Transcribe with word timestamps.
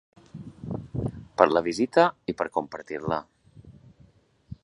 Per 1.41 1.47
la 1.51 1.63
visita, 1.67 2.07
i 2.33 2.35
per 2.41 2.49
compartir-la. 2.57 3.23